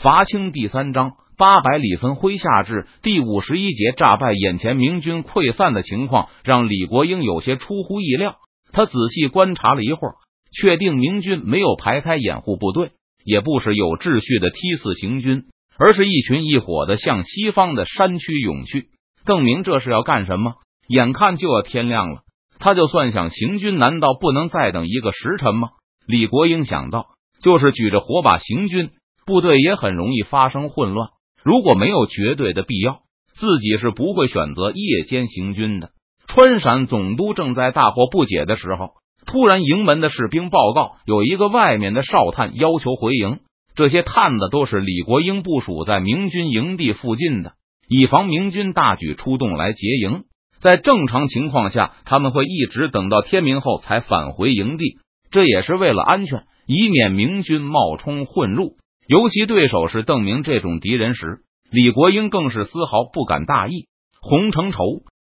[0.00, 8.36] 伐清第三章八百里分麾下炙第五十一节炸败，眼前明军溃散的情况让李国英有些出乎意料。
[8.70, 10.14] 他仔细观察了一会儿，
[10.56, 12.92] 确定明军没有排开掩护部队，
[13.24, 18.90] 也不是有秩序的梯次行军，而是一群一伙的向西方的山区涌去。
[19.24, 20.54] 邓明这是要干什么？
[20.86, 22.20] 眼看就要天亮了，
[22.60, 25.70] 他就算想行军，难道不能再等一个时辰吗？
[26.06, 27.06] 李国英想到，
[27.42, 28.90] 就是举着火把行军。
[29.28, 31.10] 部队也很容易发生混乱。
[31.44, 33.00] 如果没有绝对的必要，
[33.34, 35.90] 自己是不会选择夜间行军的。
[36.26, 38.94] 川陕总督正在大惑不解的时候，
[39.26, 43.40] 突然营门的士兵报告，有一个外面的哨探要求回营。
[43.74, 47.52] 这些探子都是李国英部署在明军营地附近的，
[47.88, 50.24] 以防明军大举出动来劫营。
[50.58, 54.96] 在正常情况下，他们会一直等到天明后才返回营地，
[55.30, 58.72] 这也是为了安全，以免明军冒充混入。
[59.08, 61.38] 尤其对手是邓明这种敌人时，
[61.70, 63.88] 李国英更是丝毫不敢大意。
[64.20, 64.82] 洪承畴、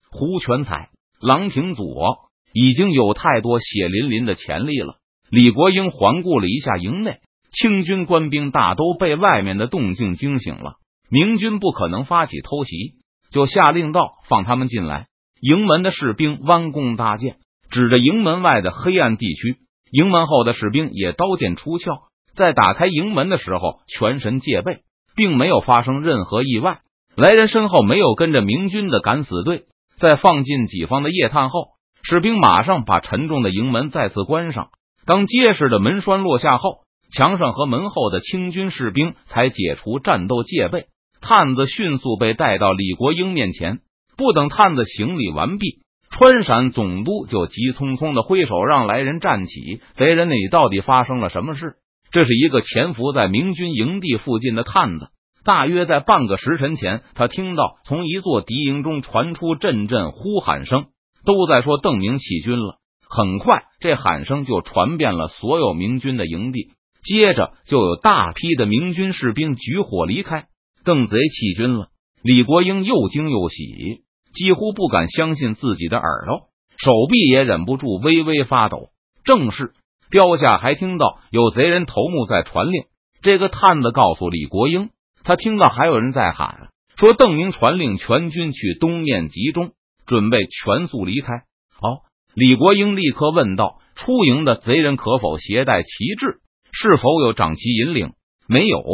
[0.09, 4.99] 胡全才、郎廷佐已经有太多血淋淋的潜力了。
[5.31, 7.17] 李国英环顾了一下营内，
[7.51, 10.75] 清军官兵大都被外面的动静惊醒了。
[11.11, 12.93] 明军不可能发起偷袭，
[13.33, 15.07] 就下令道：“放他们进来。”
[15.43, 19.57] 营门的士兵弯弓搭箭，指着营门外的黑暗地区。
[19.91, 22.12] 营门后的士兵也刀剑出鞘。
[22.35, 24.81] 在打开营门的时候，全神戒备，
[25.17, 26.81] 并没有发生任何意外。
[27.15, 29.65] 来人身后没有跟着明军的敢死队。
[29.99, 31.69] 在放进己方的夜探后，
[32.03, 34.71] 士兵马上把沉重的营门再次关上。
[35.05, 36.79] 当结实的门栓落下后，
[37.15, 40.87] 墙上和门后的清军士兵才解除战斗戒备。
[41.21, 43.81] 探子迅速被带到李国英面前。
[44.17, 49.81] 不等探子行礼完毕，川陕总督就急匆匆的挥手让来人站起。
[49.95, 51.77] 贼人那里到底发生了什么事？
[52.13, 55.09] 这是一个潜伏在明军营地附近的探子。
[55.45, 60.85] 大约在半个时辰前，他听到从一座敌营中传出阵阵呼喊声，
[61.25, 62.77] 都在说邓明起军了。
[63.09, 66.69] 很快，这喊声就传遍了所有明军的营地。
[67.03, 70.45] 接着，就有大批的明军士兵举火离开。
[70.85, 71.89] 邓贼弃军了。
[72.23, 78.91] 李国英又惊又喜，几乎不敢相信自己的耳朵，手臂也忍不住微微发抖。
[79.25, 79.73] 正是。
[80.13, 82.85] 标下还听到有贼人头目在传令。
[83.23, 84.91] 这个探子告诉李国英，
[85.25, 86.69] 他听到还有人在喊
[86.99, 89.71] 说：“邓明传令全军去东面集中，
[90.07, 91.33] 准备全速离开。”
[91.81, 95.89] 哦，李国英立刻问道：“出营的贼人可否携带旗
[96.21, 96.41] 帜？
[96.73, 98.13] 是否有长旗引领？”
[98.47, 98.85] 没有，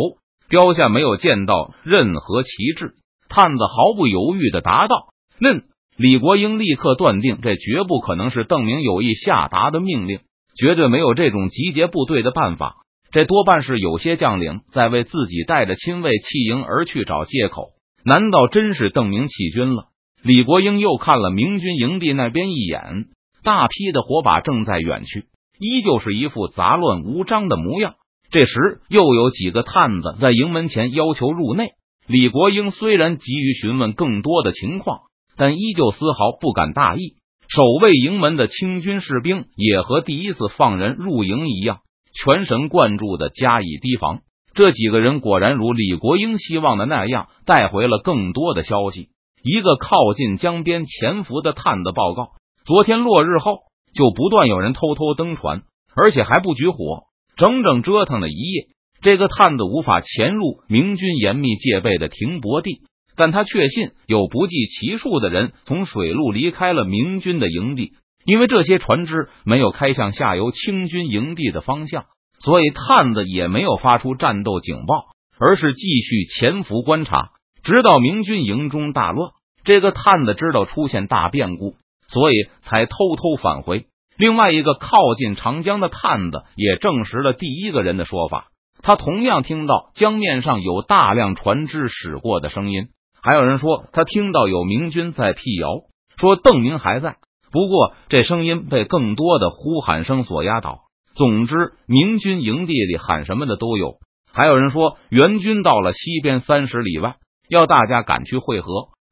[0.48, 2.94] 标下没有见到任何旗帜。
[3.28, 5.08] 探子毫不犹豫的答道
[5.40, 5.64] ：“嫩。”
[5.98, 10.20] 李国英立刻断定，这绝不可能是邓明有意下达的命令。
[10.58, 12.74] 绝对没有这种集结部队的办法，
[13.12, 17.68] 这多半是有些将领在为自己带着亲卫弃营而去找借口。
[18.04, 19.84] 难道真是邓明弃军了？
[20.22, 23.06] 李国英又看了明军营地那边一眼，
[23.44, 25.26] 大批的火把正在远去，
[25.60, 27.94] 依旧是一副杂乱无章的模样。
[28.30, 31.70] 这时，又有几个探子在营门前要求入内。
[32.06, 35.02] 李国英虽然急于询问更多的情况，
[35.36, 37.14] 但依旧丝毫不敢大意。
[37.48, 41.80] 守卫营门的清军士兵也和第一次放人入营一样，
[42.12, 44.20] 全神贯注的加以提防。
[44.54, 49.08] 这几个人果然如李国英希望的那样，带回了更多的消息。
[49.42, 52.32] 一个靠近江边潜伏的探子报告：
[52.66, 53.60] 昨天落日后，
[53.94, 55.62] 就不断有人偷偷登船，
[55.94, 57.04] 而且还不举火，
[57.36, 58.66] 整整折腾了一夜。
[59.00, 62.82] 这个探子无法潜入明军严密戒备的停泊地。
[63.18, 67.92] 但他确信有不计其数的人从水路离开了明军的营地，
[68.24, 72.04] 因为这些船只没有开向下游清军营地的方向，
[72.38, 75.06] 所以探子也没有发出战斗警报，
[75.38, 77.30] 而是继续潜伏观察，
[77.64, 79.32] 直到明军营中大乱。
[79.64, 81.74] 这个探子知道出现大变故，
[82.08, 83.86] 所以才偷偷返回。
[84.16, 88.48] 另外一个靠近长江的探子也证实了第一个人的说法，
[88.80, 92.88] 他同样听到江面上有大量船只驶过的声音。
[93.22, 95.68] 还有人说，他听到有明军在辟谣，
[96.16, 97.16] 说邓明还在。
[97.50, 100.82] 不过，这声音被更多的呼喊声所压倒。
[101.14, 103.96] 总之，明军营地里喊什么的都有。
[104.32, 107.16] 还有人说，援军到了西边三十里外，
[107.48, 108.68] 要大家赶去会合。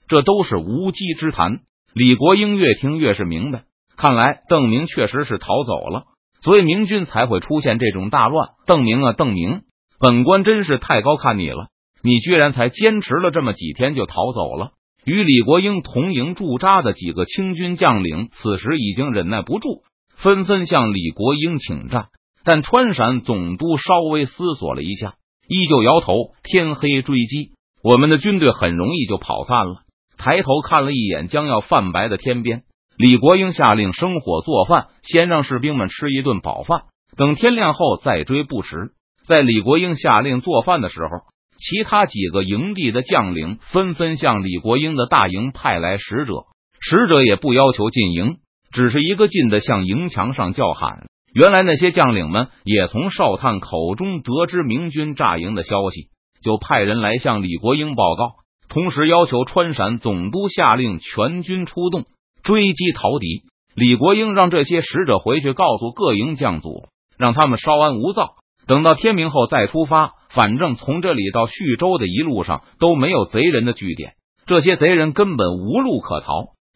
[0.06, 1.60] 这都是无稽之谈。
[1.92, 3.64] 李国英越听越是明白，
[3.96, 6.04] 看来邓明确实是逃走了，
[6.42, 8.50] 所以明军才会出现这种大乱。
[8.66, 9.62] 邓明啊，邓明，
[9.98, 11.68] 本官真是太高看你了。
[12.02, 14.72] 你居然才坚持了这么几天就逃走了！
[15.04, 19.82] 与李国英同营驻扎的几个清军将领，此时已经忍耐不住，
[20.16, 22.06] 纷纷向李国英请战。
[22.44, 25.14] 但川陕总督稍微思索了一下，
[25.48, 26.14] 依旧摇头。
[26.42, 27.52] 天黑追击，
[27.82, 29.82] 我们的军队很容易就跑散了。
[30.16, 32.62] 抬头看了一眼将要泛白的天边，
[32.96, 36.82] 李国英下令生火做饭，先让士兵们吃一顿饱饭，
[37.16, 38.92] 等天亮后再追不迟。
[39.26, 41.08] 在李国英下令做饭的时候，
[41.58, 46.44] 其他几个营地的将领纷纷向李国英的大营派来使者，
[46.80, 48.36] 使者也不要求进营，
[48.72, 51.06] 只是一个劲的向营墙上叫喊。
[51.34, 56.08] 原来那些将领们也从哨探口中得知明军炸营的消息，
[56.42, 58.36] 就派人来向李国英报告。
[58.68, 62.04] 同时要求川陕总督下令全军出动
[62.42, 63.42] 追击逃敌。
[63.74, 66.88] 李国英让这些使者回去告诉各营将组，
[67.18, 68.34] 让他们稍安勿躁，
[68.66, 70.12] 等到天明后再出发。
[70.30, 74.14] 反正从这里到徐州的一路上都没有贼人的据点，
[74.46, 76.28] 这些贼人根本无路可逃。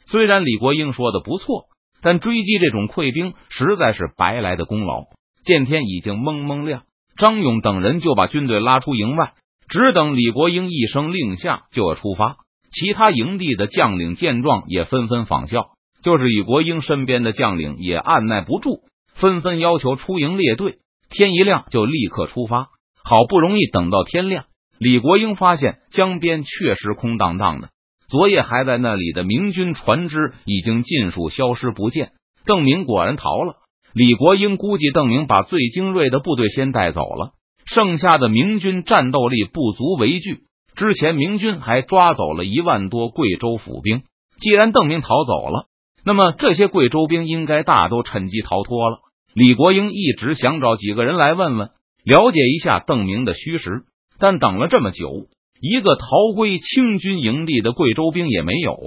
[0.07, 1.65] 虽然李国英说的不错，
[2.03, 5.05] 但追击这种溃兵实在是白来的功劳。
[5.45, 6.83] 见天已经蒙蒙亮，
[7.17, 9.33] 张勇等人就把军队拉出营外。
[9.69, 12.37] 只等李国英一声令下，就要出发。
[12.73, 15.71] 其他营地的将领见状，也纷纷仿效。
[16.03, 18.81] 就是李国英身边的将领也按耐不住，
[19.15, 20.79] 纷纷要求出营列队。
[21.09, 22.69] 天一亮就立刻出发。
[23.11, 24.45] 好不容易等到天亮，
[24.79, 27.71] 李国英发现江边确实空荡荡的。
[28.09, 32.13] 昨夜还在那里的明军船只已经尽数消失不见。
[32.47, 33.55] 邓明果然逃了。
[33.95, 37.33] 李国英估计邓明把最精锐的部队先带走了。
[37.67, 40.43] 剩下的明军战斗力不足为惧。
[40.77, 44.03] 之前明军还抓走了一万多贵州府兵。
[44.39, 45.67] 既然邓明逃走了，
[46.05, 48.99] 那么这些贵州兵应该大都趁机逃脱了。
[49.35, 51.71] 李国英一直想找几个人来问问，
[52.05, 53.83] 了解一下邓明的虚实，
[54.19, 55.27] 但等了这么久，
[55.61, 58.79] 一个逃归清军营地的贵州兵也没有，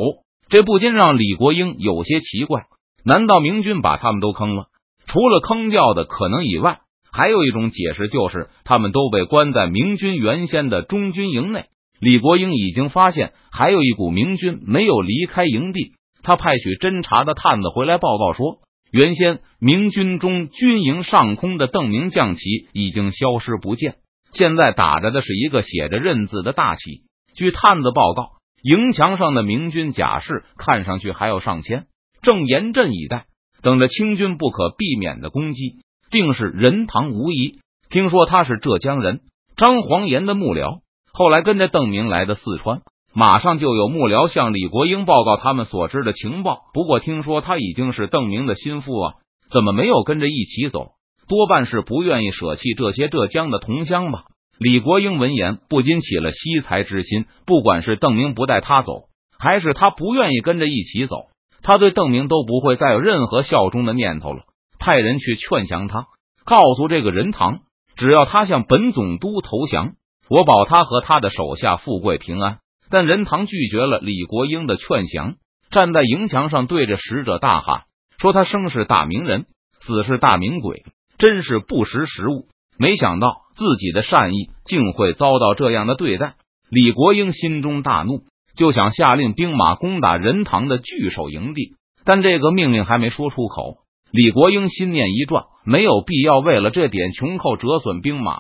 [0.50, 2.64] 这不禁让李国英有些奇怪。
[3.06, 4.66] 难道明军把他们都坑了？
[5.06, 6.80] 除了坑掉的可能以外？
[7.12, 11.66] 还有一种解释，就是他们都被关在明军原先的中军营内。
[12.00, 15.92] 李国英已经发现，还有一股明军没有离开营地。
[16.24, 18.60] 他派去侦察的探子回来报告说，
[18.94, 22.42] 原先明军中军营上空的邓明将旗
[22.74, 23.96] 已经消失不见，
[24.32, 27.02] 现在打着的是一个写着“任”字的大旗。
[27.34, 31.88] 据探子报告，营墙上的明军甲士看上去还有上千，
[32.22, 33.26] 正严阵以待，
[33.64, 35.80] 等着清军不可避免的攻击。
[36.12, 37.62] 定是任堂无疑。
[37.90, 39.22] 听说他是浙江人，
[39.56, 40.82] 张黄岩的幕僚。
[41.12, 42.82] 后来跟着邓明来的四川，
[43.16, 46.62] 马上就有幕僚向李国英报告他们所知的情报。
[46.74, 49.14] 不过听说他已经是邓明的心腹啊，
[49.52, 50.94] 怎么没有跟着一起走？
[51.28, 54.24] 多半是不愿意舍弃这些浙江的同乡吧。
[54.60, 57.26] 李国英闻言不禁起了惜才之心。
[57.46, 59.04] 不管是邓明不带他走，
[59.40, 61.28] 还是他不愿意跟着一起走，
[61.62, 64.44] 他对邓明都不会再有任何效忠的念头了。
[64.80, 66.08] 派人去劝降他，
[66.46, 67.60] 告诉这个任堂，
[67.96, 69.94] 只要他向本总督投降，
[70.30, 72.58] 我保他和他的手下富贵平安。
[72.94, 75.34] 但任堂拒绝了李国英的劝降，
[75.72, 77.86] 站在营墙上对着使者大喊，
[78.20, 79.48] 说他生是大明人，
[79.80, 80.84] 死是大明鬼，
[81.18, 82.46] 真是不识时务。
[82.78, 86.36] 没想到自己的善意竟会遭到这样的对待。
[86.70, 88.26] 李国英心中大怒，
[88.56, 91.74] 就想下令兵马攻打任堂的据守营地，
[92.06, 93.78] 但这个命令还没说出口。
[94.12, 98.38] 李国英心念一转，没有必要为了这点穷寇折损兵马，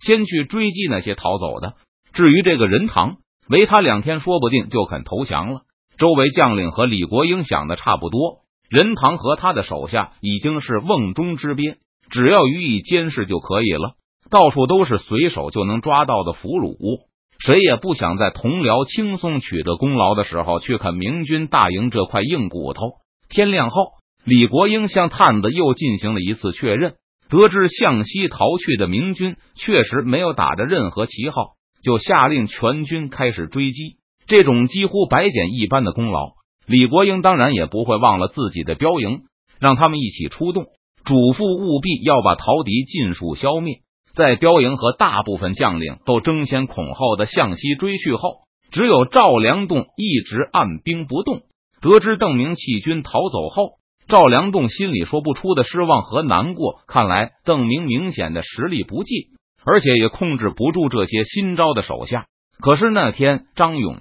[0.00, 1.74] 先去追击那些逃走的。
[2.12, 3.18] 至于这个任堂，
[3.48, 5.60] 没他两天，说不定就肯投降了。
[5.98, 11.76] 周围将领和李国英想的差不多，任堂和他的手下已经是瓮中之鳖，
[12.10, 13.92] 只要予以监视就可以了。
[14.30, 16.76] 到处都是随手就能抓到的俘虏，
[17.38, 22.80] 谁也不想在同僚轻松取得功劳的时候去啃明军大营这块硬骨头。
[23.28, 23.92] 天亮后。
[24.26, 26.94] 李国英向探子又进行了一次确认，
[27.28, 33.98] 得知向西逃去的明军确实没有打着任何旗号，就下令全军开始追击。
[34.26, 36.30] 这种几乎白捡一般的功劳，
[36.66, 39.24] 李国英当然也不会忘了自己的标营，
[39.60, 40.64] 让他们一起出动，
[41.04, 43.80] 嘱咐务必要把逃敌尽数消灭。
[44.14, 48.38] 在标营和大部分将领都争先恐后的向西追去后，
[48.70, 51.42] 只有赵良栋一直按兵不动。
[51.82, 53.72] 得知邓明弃军逃走后。
[54.06, 56.80] 赵良栋心里说不出的失望和难过。
[56.86, 59.28] 看来邓明明显的实力不济，
[59.66, 62.26] 而且也控制不住这些新招的手下。
[62.60, 63.96] 可是那天张勇、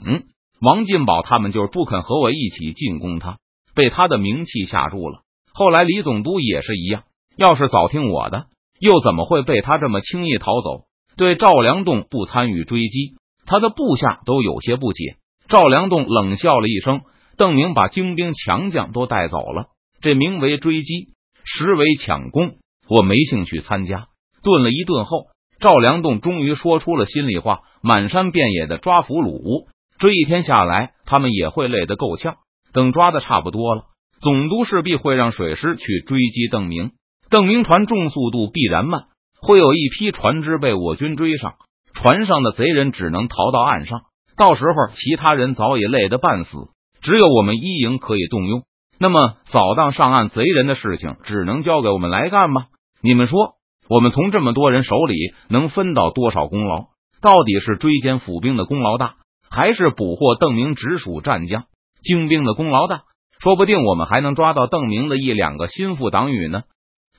[0.62, 3.38] 王进宝他们就是不肯和我一起进攻他，
[3.76, 5.22] 被他的名气吓住了。
[5.54, 7.04] 后来李总督也是一样，
[7.38, 8.46] 要是早听我的，
[8.80, 10.86] 又怎么会被他这么轻易逃走？
[11.16, 13.16] 对赵良栋不参与追击，
[13.46, 15.18] 他的部下都有些不解。
[15.48, 17.02] 赵良栋冷笑了一声
[17.38, 19.68] ：“邓明把精兵强将都带走了。”
[20.02, 21.10] 这名为追击，
[21.44, 22.56] 实为抢攻。
[22.90, 24.08] 我没兴趣参加。
[24.42, 25.28] 顿了一顿后，
[25.64, 29.68] 赵良栋终于说出了心里话：满山遍野的抓俘虏，
[29.98, 32.36] 这一天下来，他们也会累得够呛。
[32.74, 33.84] 等抓的差不多了，
[34.20, 36.92] 总督势必会让水师去追击邓明。
[37.30, 39.04] 邓明船重，速度必然慢，
[39.40, 41.54] 会有一批船只被我军追上，
[41.94, 44.02] 船上的贼人只能逃到岸上。
[44.36, 46.58] 到时候，其他人早已累得半死，
[47.02, 48.64] 只有我们一营可以动用。
[49.00, 52.66] 那么，扫荡上岸贼人的事情，只能交给我们来干吗？
[53.02, 53.54] 你们说？
[53.90, 56.88] 我们从这么多人手里能分到多少功劳？
[57.22, 59.16] 到底是追歼府兵的功劳大，
[59.50, 61.66] 还是捕获邓明直属战将
[62.02, 63.04] 精兵的功劳大？
[63.40, 66.64] 说不定我们还能抓到邓明的一两个心腹党羽呢。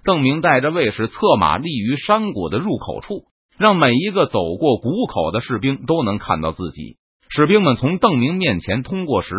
[0.04, 3.24] 邓明带着卫士策马立于山谷的入口处，
[3.58, 6.96] 让每一个走过谷口的士兵都能看到自己。
[7.28, 9.34] 士兵们从邓明面前通过时，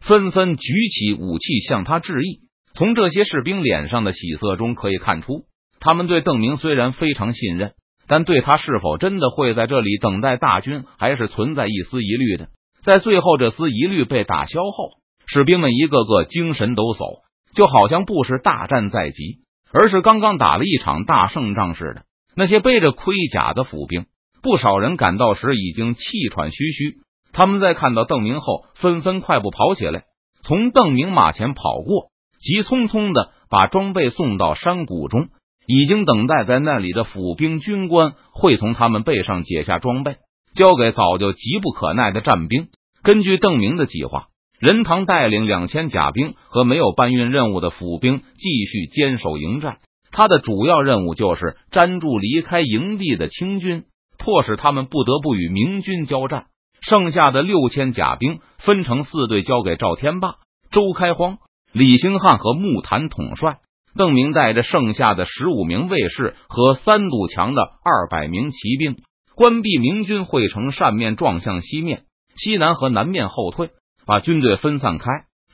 [0.00, 2.40] 纷纷举起武器向他致意。
[2.74, 5.44] 从这些士兵脸上的喜色中可以看出。
[5.80, 7.72] 他们对邓明虽然非常信任，
[8.06, 12.48] 但对他是否真的会在这里等待大军，还是存在一丝疑虑的。
[12.82, 14.90] 在最后这丝疑虑被打消后，
[15.26, 17.20] 士兵们一个个精神抖擞，
[17.54, 19.40] 就好像不是大战在即，
[19.72, 22.02] 而是刚刚打了一场大胜仗似的。
[22.36, 24.06] 那些背着盔甲的府兵，
[24.42, 26.98] 不少人赶到时已经气喘吁吁。
[27.32, 30.04] 他们在看到邓明后，纷纷快步跑起来，
[30.42, 35.28] 从邓明马前跑过，急匆匆的把装备送到山谷中。
[35.66, 40.16] 已经等待在那里的府兵军官会从他们背上解下装备，
[40.54, 42.68] 交给早就急不可耐的战兵。
[43.02, 49.78] 根据邓明的计划，任堂带领两千甲兵和没有搬运任务的府兵继续坚守营寨。
[50.10, 53.84] 他的主要任务就是粘住离开营地的清军，
[54.18, 56.46] 迫使他们不得不与明军交战。
[56.80, 60.36] 剩下的六千甲兵分成四队，交给赵天霸、
[60.70, 61.38] 周开荒、
[61.72, 63.58] 李兴汉和木坛统帅。
[63.96, 68.96] 邓明带着剩下的十五名卫士和三堵墙的二百名骑兵，
[69.34, 72.04] 关闭明军会城扇面，撞向西面、
[72.36, 73.70] 西南和南面后退，
[74.06, 75.06] 把军队分散开。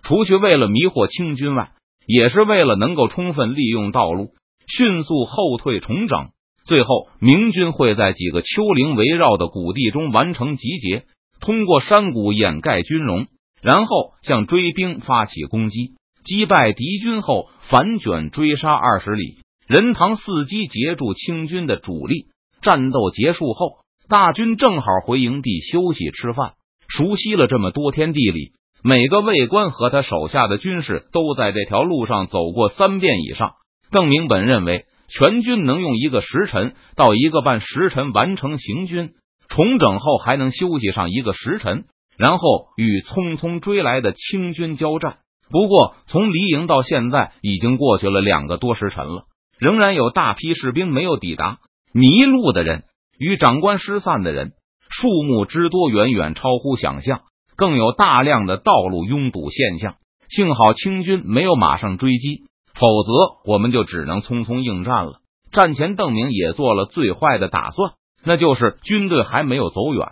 [0.03, 1.71] 除去为了迷惑清军外，
[2.07, 4.31] 也是为了能够充分利用道路，
[4.67, 6.31] 迅速后退重整。
[6.65, 11.05] 最后，明军会在几个丘陵围绕的谷地中完成集结，
[11.41, 13.27] 通过山谷掩盖军容，
[13.63, 15.93] 然后向追兵发起攻击。
[16.25, 22.27] 击败敌军后，反卷追杀二十里，任堂伺机截住清军的主力。
[22.61, 23.79] 战斗结束后，
[24.09, 26.53] 大军正好回营地休息吃饭。
[26.89, 28.53] 熟悉了这么多天地理，
[28.85, 33.53] 每个卫官和他手下的军士都在这条路上走过三遍以上。
[33.91, 39.15] 邓明本认为，全军能用一个时辰到一个半时辰完成行军，
[39.49, 41.85] 重整后还能休息上一个时辰，
[42.19, 45.19] 然后与匆匆追来的清军交战。
[45.53, 49.27] 不过，从离营到现在已经过去了两个多时辰了，
[49.59, 51.59] 仍然有大批士兵没有抵达。
[51.93, 52.85] 迷路的人
[53.19, 54.53] 与长官失散的人
[54.89, 57.21] 数目之多，远远超乎想象。
[57.55, 59.97] 更有大量的道路拥堵现象。
[60.29, 63.13] 幸好清军没有马上追击，否则
[63.45, 65.21] 我们就只能匆匆应战了。
[65.53, 67.93] 战前，邓明也做了最坏的打算，
[68.25, 70.07] 那就是军队还没有走远，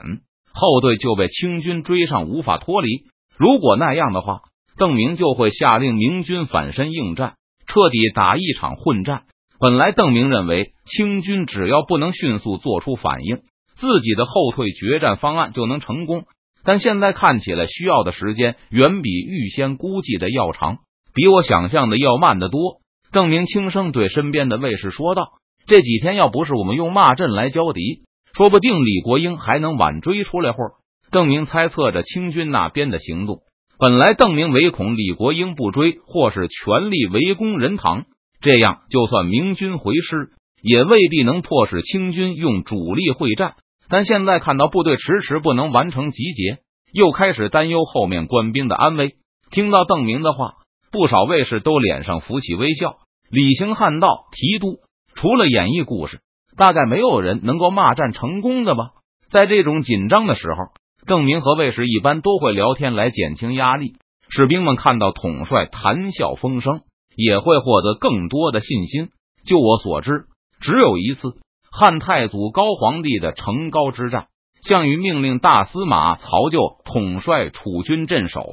[0.53, 3.05] 后队就被清军追上，无法脱离。
[3.39, 4.43] 如果那样的话，
[4.81, 7.35] 邓明就会下令明军反身应战，
[7.67, 9.25] 彻底打一场混战。
[9.59, 13.41] 本来邓明认为清军只要不能迅速做出反应，
[13.77, 16.25] 自己的后退决战方案就能成功。
[16.65, 20.79] 但现在看起来，需要的时间远比预先估计的要长，
[21.15, 22.81] 比我想象的要慢得多。
[23.13, 25.33] 邓明轻声对身边的卫士说道
[25.69, 30.71] ：“这几天要不是我们用骂阵来交敌，说不定李国英还能晚追出来会儿。”
[31.13, 33.41] 邓明猜测着清军那边的行动。
[33.81, 38.05] 本来邓明唯恐李国英不追，或是全力围攻任堂，
[38.43, 40.33] 这样就算明军回师，
[40.63, 43.55] 也未必能迫使清军用主力会战。
[43.89, 46.59] 但现在看到部队迟迟不能完成集结，
[46.93, 49.15] 又开始担忧后面官兵的安危。
[49.51, 50.57] 听到邓明的话，
[50.93, 52.97] 不少卫士都脸上浮起微笑。
[53.31, 54.81] 李行汉道：“提督，
[55.15, 56.21] 除了演绎故事，
[56.55, 58.91] 大概没有人能够骂战成功的吧？
[59.31, 63.95] 在这种紧张的时候。”邓明和卫士一般都会聊天来减轻压力，
[64.28, 66.83] 士兵们看到统帅谈笑风生，
[67.16, 69.09] 也会获得更多的信心。
[69.47, 70.26] 就我所知，
[70.61, 71.35] 只有一次
[71.71, 74.26] 汉太祖高皇帝的成高之战，
[74.62, 78.45] 项羽命令大司马曹咎统帅楚军镇守，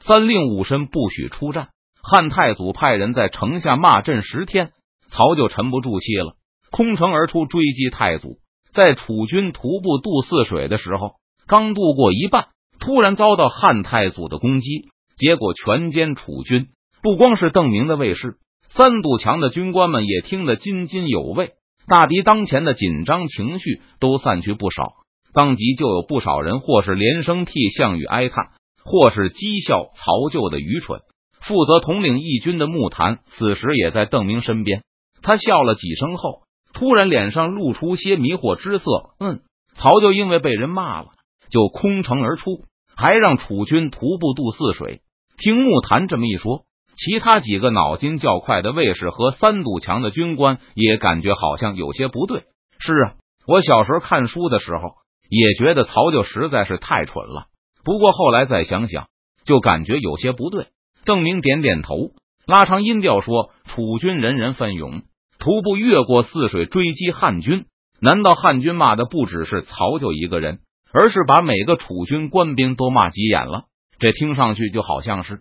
[0.00, 1.68] 三令五申不许出战。
[2.02, 4.72] 汉太祖派人在城下骂阵十天，
[5.08, 6.34] 曹咎沉不住气了，
[6.70, 8.38] 空城而出追击太祖。
[8.72, 11.16] 在楚军徒步渡泗水的时候。
[11.46, 16.68] 刚渡过一半，突然遭到汉太祖的攻击，结果全歼楚军。
[17.02, 18.36] 不光是邓明的卫士，
[18.68, 21.52] 三堵墙的军官们也听得津津有味。
[21.86, 24.94] 大敌当前的紧张情绪都散去不少。
[25.34, 28.50] 当即就有不少人，或是连声替项羽哀叹，
[28.84, 31.00] 或是讥笑曹咎的愚蠢。
[31.40, 34.84] 负责统领义军的木坛此时也在邓明身边，
[35.22, 38.84] 他笑了几声后，突然脸上露出些迷惑之色。
[39.18, 39.40] 嗯，
[39.74, 41.08] 曹咎因为被人骂了，
[41.52, 42.64] 就空城而出，
[42.96, 45.02] 还让楚军徒步渡泗水。
[45.36, 46.64] 听木坛这么一说，
[46.96, 52.42] 其他几个脑筋较快的卫士和三堵墙的军官也感觉好像有些不对。
[52.80, 53.14] 是啊，
[53.46, 54.94] 我小时候看书的时候。
[55.34, 57.46] 也觉得曹咎实在是太蠢了，
[57.84, 59.06] 不过后来再想想，
[59.46, 60.66] 就感觉有些不对。
[61.06, 62.10] 邓明点点头，
[62.46, 65.04] 拉长音调说：“楚军人人奋勇，
[65.38, 67.64] 徒步越过泗水追击汉军。
[67.98, 70.58] 难道汉军骂的不只是曹咎一个人，
[70.92, 73.64] 而是把每个楚军官兵都骂急眼了？
[73.98, 75.40] 这听上去就好像是，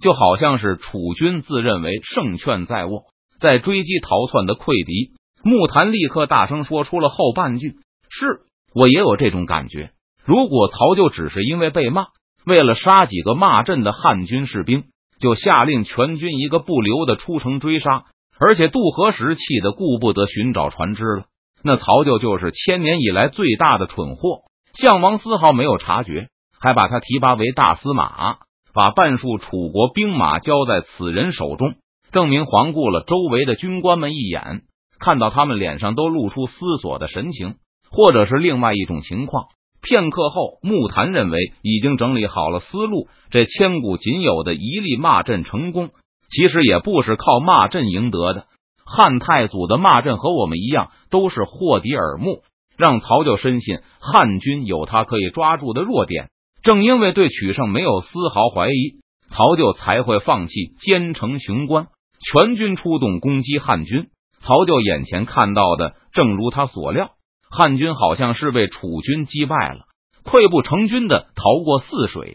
[0.00, 3.04] 就好像是楚军自认为胜券在握，
[3.40, 7.76] 在追击逃窜的溃敌。”木檀立刻大声说出了后半句
[8.08, 8.42] ：“是。”
[8.74, 9.90] 我也有这种感觉。
[10.24, 12.06] 如果曹咎只是因为被骂，
[12.46, 14.84] 为了杀几个骂阵的汉军士兵，
[15.18, 18.04] 就下令全军一个不留的出城追杀，
[18.38, 21.24] 而且渡河时气得顾不得寻找船只了，
[21.62, 24.44] 那曹咎就是千年以来最大的蠢货。
[24.74, 28.36] 项王丝毫没有察觉，还把他提拔为大司马，
[28.74, 31.74] 把半数楚国兵马交在此人手中。
[32.12, 34.62] 郑明环顾了周围的军官们一眼，
[34.98, 37.56] 看到他们脸上都露出思索的神情。
[37.94, 39.48] 或者是另外一种情况。
[39.82, 43.08] 片刻后，木檀认为已经整理好了思路。
[43.30, 45.90] 这千古仅有的一例骂阵成功，
[46.30, 48.46] 其实也不是靠骂阵赢得的。
[48.86, 52.42] 汉太祖的骂阵和我们一样，都是获敌耳目，
[52.82, 56.30] 让曹咎深信汉军有他可以抓住的弱点。
[56.64, 58.98] 正因为对取胜没有丝毫怀疑，
[59.30, 61.86] 曹咎才会放弃坚城雄关，
[62.20, 64.08] 全军出动攻击汉军。
[64.40, 67.12] 曹咎眼前看到的，正如他所料。
[67.48, 69.84] 汉军好像是被楚军击败了，
[70.24, 72.34] 溃不成军的逃过泗水。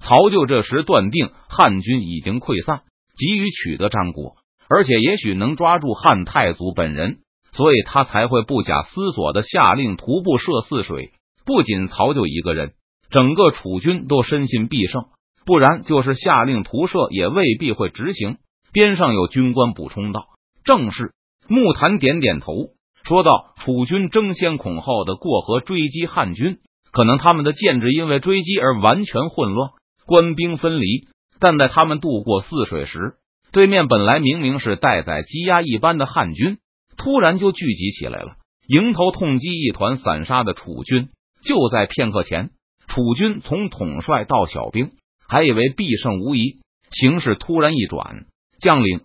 [0.00, 2.82] 曹咎这时断定汉军已经溃散，
[3.16, 4.36] 急于取得战果，
[4.68, 7.20] 而且也许能抓住汉太祖本人，
[7.58, 11.10] 所以他才会不假思索的下令徒步涉泗水。
[11.44, 12.74] 不仅曹咎一个人，
[13.10, 15.06] 整个楚军都深信必胜，
[15.44, 18.36] 不然就是下令徒射也未必会执行。
[18.72, 20.26] 边上有军官补充道
[20.62, 21.10] ：“正是。”
[21.50, 22.52] 木檀点点头。
[23.02, 26.58] 说道楚军争先恐后的过河追击汉军，
[26.92, 29.70] 可能他们的建制因为追击而完全混乱，
[30.06, 31.08] 官兵分离。
[31.40, 33.14] 但在他们渡过泗水时，
[33.50, 36.58] 对面本来明明是待宰鸡鸭一般的汉军，
[36.98, 38.32] 突然就聚集起来了，
[38.66, 41.08] 迎头痛击一团散沙的楚军。
[41.42, 42.50] 就在片刻前，
[42.88, 44.90] 楚军从统帅到小兵，
[45.28, 46.58] 还以为必胜无疑，
[46.90, 48.26] 形势突然一转，
[48.60, 49.00] 将领、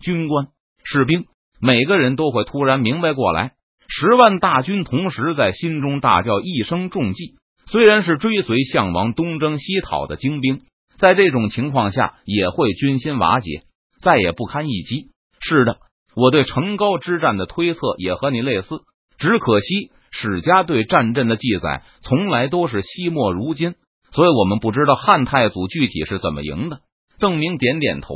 [0.00, 0.46] 军官、
[0.84, 1.24] 士兵。
[1.60, 3.54] 每个人都会突然明白过来，
[3.88, 7.34] 十万大军同时在心中大叫一声中计。
[7.66, 10.60] 虽然是追随项王东征西讨的精兵，
[10.98, 13.62] 在这种情况下也会军心瓦解，
[14.00, 15.08] 再也不堪一击。
[15.40, 15.78] 是的，
[16.16, 18.80] 我对成高之战的推测也和你类似，
[19.18, 23.74] 只可惜史家对战阵的记载从来都是惜墨如金，
[24.10, 26.78] 所以我们不知道汉太祖具体是怎么赢的。
[27.18, 28.14] 邓明点点头，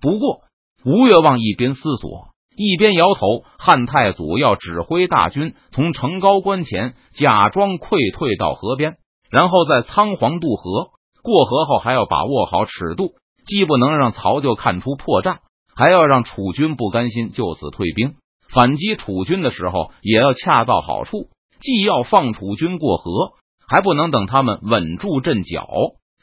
[0.00, 0.42] 不过
[0.84, 2.30] 吴越望一边思索。
[2.56, 8.96] 一边摇头，汉太祖要指挥大军从城高关前假装溃退到河边，
[9.30, 10.90] 然后再仓皇渡河。
[11.22, 13.14] 过河后还要把握好尺度，
[13.46, 15.38] 既不能让曹咎看出破绽，
[15.80, 18.12] 还要让楚军不甘心就此退兵。
[18.52, 23.32] 反击楚军的时候也要恰到好处，既要放楚军过河，
[23.66, 25.66] 还不能等他们稳住阵脚。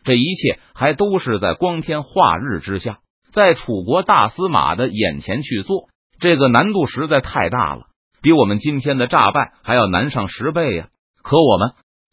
[0.03, 2.99] 这一切还都是在光天化日之下，
[3.31, 5.87] 在楚国大司马的眼前去做。
[6.19, 7.87] 这个难度实在太大了，
[8.21, 10.89] 比我们今天的诈败还要难上十倍呀！
[11.23, 11.71] 可我们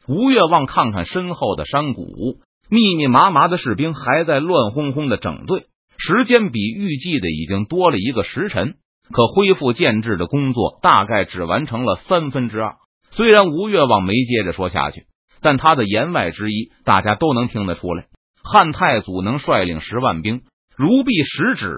[0.09, 2.39] 吴越望看看身后的山谷，
[2.71, 5.67] 密密麻麻的士兵还在乱哄哄的整队，
[5.99, 8.75] 时间比预计的已经多了一个时辰。
[9.13, 12.77] 可恢复建制的工作大概只完成了三分之二。
[13.11, 15.05] 虽然吴越望没接着说下去，
[15.43, 18.07] 但他的言外之意大家都能听得出来：
[18.43, 20.41] 汉太祖能率领十万兵
[20.75, 21.71] 如臂使指。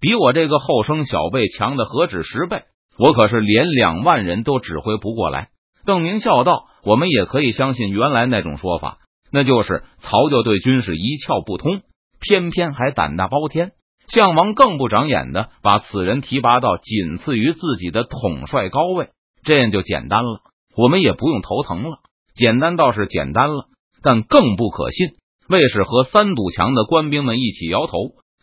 [0.00, 2.62] 比我这个后生小辈强的何止十倍？
[2.98, 5.48] 我可是连两万人都指挥不过来。
[5.84, 8.98] 邓明笑道：“我们也可以相信原来那种说法，
[9.30, 11.82] 那就是曹就对军事一窍不通，
[12.26, 13.72] 偏偏还胆大包天。
[14.08, 19.10] 项王更不长眼的把此人提拔到仅次于自己的统帅高位，
[19.44, 20.40] 这样就简单了，
[20.76, 21.98] 我们也不用头疼了。
[22.34, 23.66] 简单倒是简单了，
[24.02, 25.16] 但更不可信。
[25.48, 27.92] 卫士和三堵墙的官兵们一起摇头。”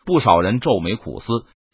[0.04, 1.28] 不少人皱眉苦思，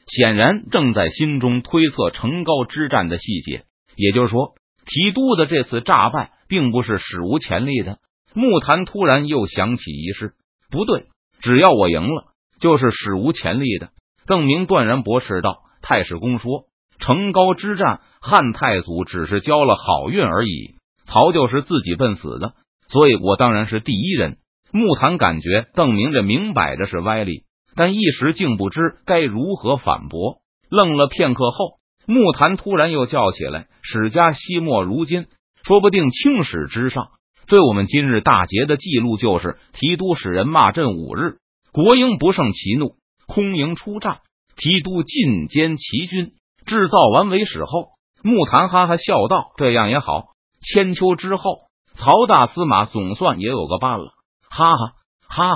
[0.06, 3.64] 显然正在心中推测成高之战的细节。
[3.96, 8.00] 也就是说，提督的这次诈败并不是史无前例的。
[8.34, 10.34] 木坛突然又想起一事，
[10.70, 11.06] 不对，
[11.40, 12.26] 只要我赢了，
[12.60, 13.90] 就是史无前例的。
[14.26, 16.66] 邓明断然驳斥道：“太史公说，
[17.00, 22.54] 成高之战，汉太祖只是交了好运而已，曹就是自己奔死的，
[22.88, 24.38] 所以我当然是第一人。”
[24.70, 30.40] 木坛感觉邓明这明摆着是歪理，但一时竟不知该如何反驳。
[30.70, 35.28] 愣了片刻后，木坛突然又叫起来：“史家惜墨如金，
[35.64, 37.12] 说不定青史之上，
[37.48, 41.38] 对我们今日大捷的记录就是提督使人骂朕五日，
[41.72, 44.20] 国英不胜其怒，空营出战，
[44.58, 46.34] 提督进歼齐军，
[46.66, 47.90] 制造完为史后。”
[48.24, 50.30] 木坛哈哈笑道：“这样也好，
[50.62, 51.60] 千秋之后，
[51.96, 54.12] 曹大司马总算也有个伴了。”
[54.50, 54.94] 哈哈
[55.30, 55.56] 哈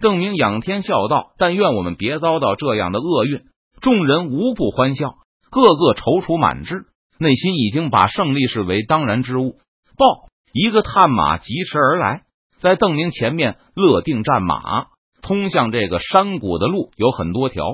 [0.00, 3.42] 邓明仰天笑道：“但愿我们别遭到这样的厄运。”
[3.80, 5.10] 众人无不欢笑，
[5.50, 6.86] 个个踌躇满志，
[7.20, 9.58] 内心已经把胜利视为当然之物。
[9.96, 10.06] 报，
[10.52, 12.22] 一个探马疾驰而来，
[12.58, 14.86] 在邓明前面勒定战马。
[15.20, 17.64] 通向这个山谷的路有很多条。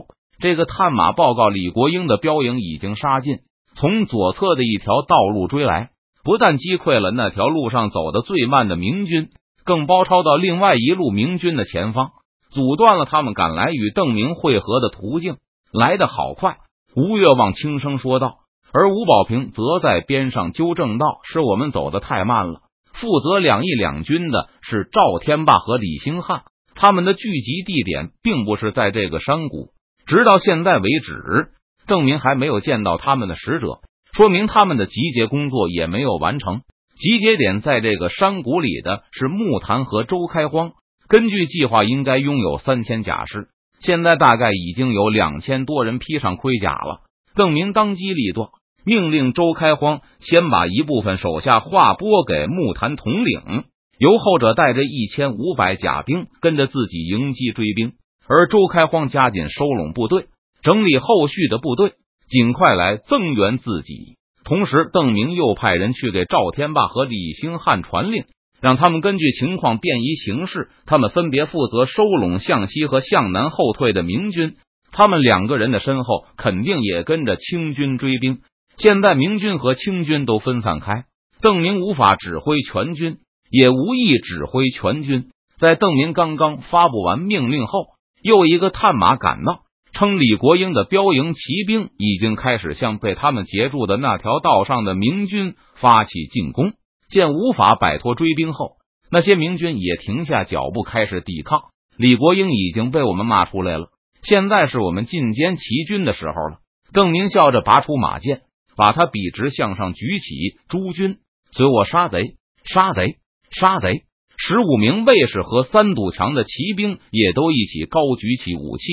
[0.40, 3.38] 这个探马报告，李国英的标营已经杀进，
[3.74, 5.90] 从左侧的一条道路追来，
[6.24, 9.28] 不但击溃了那条路上走的最慢的明军。
[9.64, 12.10] 更包抄到另外一路明军的前方，
[12.50, 15.36] 阻断了他们赶来与邓明会合的途径。
[15.72, 16.58] 来得好快！
[16.96, 18.38] 吴越望轻声说道。
[18.72, 22.60] 而吴保平则在边上纠正道：“是我们走的太慢了。
[22.94, 26.42] 负责两翼两军的是赵天霸和李兴汉，
[26.74, 29.70] 他们的聚集地点并不是在这个山谷。
[30.06, 31.48] 直到现在为止，
[31.86, 33.80] 邓明还没有见到他们的使者，
[34.12, 36.62] 说明他们的集结工作也没有完成。”
[36.94, 40.74] 集结点在这个山谷里的是木坛和周开荒。
[41.08, 43.48] 根据计划，应该拥有三千甲士，
[43.80, 47.00] 现在大概已经有两千多人披上盔甲了。
[47.34, 48.48] 邓明当机立断，
[48.84, 53.64] 命令周开荒先把一部分手下划拨给木坛统领，
[53.98, 57.92] 由后者带着一千五百甲兵跟着自己迎击追兵，
[58.28, 60.26] 而周开荒加紧收拢部队，
[60.62, 61.92] 整理后续的部队，
[62.28, 64.16] 尽快来增援自己。
[64.44, 68.24] 同时，邓明又派人去给赵天霸和李兴汉传令，
[68.60, 70.68] 让他们根据情况便移形势。
[70.84, 74.56] 他们分别负责收拢向西和向南后退的明军。
[74.92, 78.40] 他们两个人的身后肯定也跟着清军追兵。
[78.76, 81.04] 现在明军和清军都分散开，
[81.40, 83.18] 邓明无法指挥全军，
[83.50, 85.30] 也无意指挥全军。
[85.58, 87.86] 在邓明刚刚发布完命令后，
[88.22, 89.60] 又一个探马赶到。
[89.92, 96.72] 称李国英的标营骑兵已经开始向被他们截住的那条道上的明军发起进攻。
[97.08, 98.72] 见无法摆脱追兵后，
[99.08, 101.60] 那些明军也停下脚步开始抵抗。
[101.96, 103.86] 李国英已经被我们骂出来了，
[104.22, 106.58] 现在是我们进歼齐军的时候了。
[106.92, 108.40] 邓明笑着拔出马剑，
[108.76, 110.58] 把他笔直向上举起。
[110.68, 111.18] 诸军
[111.52, 112.36] 随我杀贼！
[112.64, 113.16] 杀贼！
[113.50, 114.04] 杀贼！
[114.36, 118.84] 十五名卫士和三堵墙的骑兵也都一起高举起武器。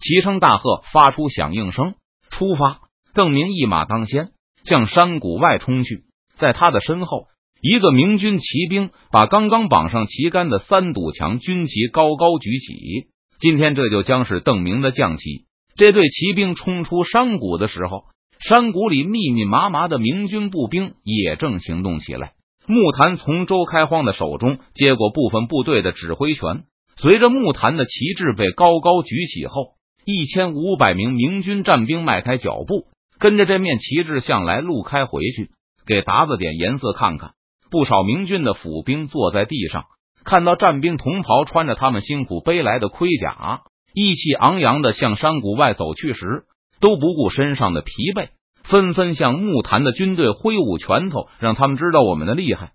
[0.00, 1.94] 齐声大喝，发出响应声，
[2.30, 2.80] 出发！
[3.14, 4.30] 邓明一马当先，
[4.64, 6.04] 向山谷外冲去。
[6.36, 7.28] 在他的身后，
[7.62, 13.08] 一个明军骑兵把刚刚绑上旗杆的三堵墙军旗高高举起。
[13.38, 15.46] 今天这就将是邓明的将旗。
[15.76, 18.04] 这队骑兵冲出山谷的时候，
[18.48, 22.34] 山谷里密密麻麻的明军步兵也正行动起来。
[22.68, 26.62] 木坛从周开荒的手中接过部分部队的指挥权，
[26.96, 29.74] 随着木坛的旗帜被高高举起后。
[30.04, 32.86] 一千五百名明军战兵迈开脚步，
[33.18, 35.50] 跟着这面旗帜向来路开回去。
[35.84, 37.32] 给达子点颜色看看。
[37.68, 39.86] 不少明军的府兵坐在地上，
[40.24, 46.44] 看到战兵同袍穿着他们辛苦背来的盔甲，意气昂扬的向山谷外走去时，
[46.80, 48.28] 都不顾身上的疲惫，
[48.64, 52.72] 纷纷向木坛的军队挥舞拳头，让他们知道我们的厉害。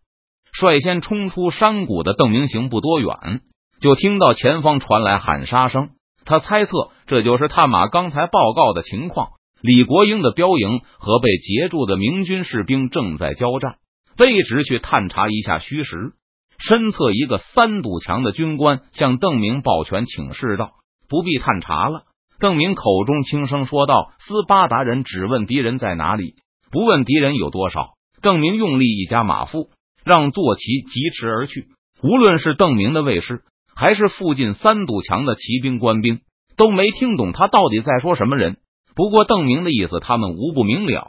[0.54, 3.42] 率先冲出山谷的邓明行不多远，
[3.80, 5.92] 就听到前方传来喊杀声。
[6.26, 9.30] 他猜测这就是探马刚才报告的情况。
[9.62, 13.76] 李国英的标营和被截住的明军士兵正在交战，
[14.18, 16.14] 卑职去探查一下虚实。
[16.58, 20.72] 身侧一个三堵墙的军官向邓明抱拳请示道
[21.10, 22.04] ：“不必探查了。”
[22.42, 26.36] 邓明口中轻声说道：“斯巴达人只问敌人在哪里，
[26.72, 29.70] 不问敌人有多少。”邓明用力一加马腹，
[30.04, 31.68] 让坐骑疾驰而去。
[32.04, 33.44] 无论是邓明的卫士。
[33.74, 36.20] 还是附近三堵墙的骑兵官兵
[36.58, 38.58] 都没听懂他到底在说什么人。
[38.96, 41.08] 不过邓明的意思他们无不明了。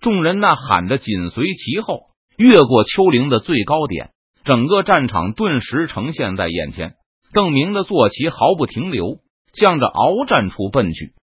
[0.00, 2.02] 众人呐喊着紧随其后，
[2.36, 4.10] 越过丘陵的最高点，
[4.44, 6.94] 整个战场顿时呈现在眼前。
[7.32, 9.16] 邓明的坐骑毫不停留，
[9.54, 11.14] 向着鏖战处奔去。